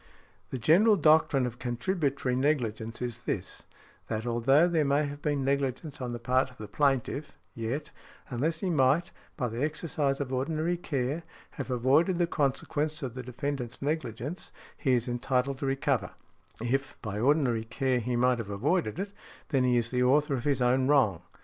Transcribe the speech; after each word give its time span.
The 0.49 0.57
general 0.57 0.95
doctrine 0.95 1.45
of 1.45 1.59
contributory 1.59 2.35
negligence 2.35 3.03
is 3.03 3.21
this, 3.25 3.65
that 4.07 4.25
although 4.25 4.67
there 4.67 4.83
may 4.83 5.05
have 5.05 5.21
been 5.21 5.45
negligence 5.45 6.01
on 6.01 6.11
the 6.11 6.17
part 6.17 6.49
of 6.49 6.57
the 6.57 6.67
plaintiff, 6.67 7.37
yet, 7.53 7.91
unless 8.27 8.61
he 8.61 8.71
might, 8.71 9.11
by 9.37 9.47
the 9.47 9.61
exercise 9.63 10.19
of 10.19 10.33
ordinary 10.33 10.75
care, 10.75 11.21
have 11.51 11.69
avoided 11.69 12.17
the 12.17 12.25
consequence 12.25 13.03
of 13.03 13.13
the 13.13 13.21
defendant's 13.21 13.79
negligence, 13.79 14.51
he 14.75 14.93
is 14.93 15.07
entitled 15.07 15.59
to 15.59 15.67
recover; 15.67 16.09
if, 16.59 16.99
by 17.03 17.19
ordinary 17.19 17.65
care, 17.65 17.99
he 17.99 18.15
might 18.15 18.39
have 18.39 18.49
avoided 18.49 18.97
it, 18.97 19.13
then 19.49 19.63
he 19.63 19.77
is 19.77 19.91
the 19.91 20.01
author 20.01 20.33
of 20.33 20.45
his 20.45 20.63
own 20.63 20.87
wrong. 20.87 21.21